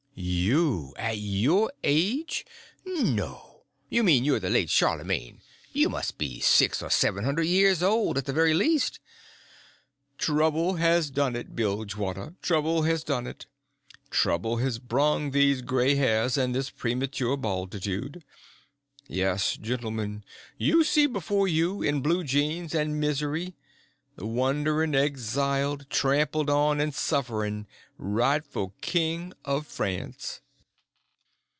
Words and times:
"You! 0.23 0.93
At 0.97 1.17
your 1.17 1.71
age! 1.83 2.45
No! 2.85 3.63
You 3.89 4.03
mean 4.03 4.23
you're 4.23 4.39
the 4.39 4.51
late 4.51 4.69
Charlemagne; 4.69 5.41
you 5.73 5.89
must 5.89 6.19
be 6.19 6.39
six 6.39 6.83
or 6.83 6.91
seven 6.91 7.23
hundred 7.23 7.45
years 7.47 7.81
old, 7.81 8.19
at 8.19 8.25
the 8.25 8.33
very 8.33 8.53
least." 8.53 8.99
"Trouble 10.19 10.75
has 10.75 11.09
done 11.09 11.35
it, 11.35 11.55
Bilgewater, 11.55 12.35
trouble 12.43 12.83
has 12.83 13.03
done 13.03 13.25
it; 13.25 13.47
trouble 14.11 14.57
has 14.57 14.77
brung 14.77 15.31
these 15.31 15.63
gray 15.63 15.95
hairs 15.95 16.37
and 16.37 16.53
this 16.53 16.69
premature 16.69 17.37
balditude. 17.37 18.23
Yes, 19.07 19.57
gentlemen, 19.57 20.23
you 20.55 20.83
see 20.83 21.07
before 21.07 21.47
you, 21.47 21.81
in 21.81 22.01
blue 22.01 22.23
jeans 22.23 22.75
and 22.75 22.99
misery, 22.99 23.55
the 24.17 24.25
wanderin', 24.27 24.93
exiled, 24.93 25.89
trampled 25.89 26.49
on, 26.49 26.79
and 26.81 26.93
sufferin' 26.93 27.65
rightful 27.97 28.73
King 28.81 29.31
of 29.45 29.65
France." 29.65 30.41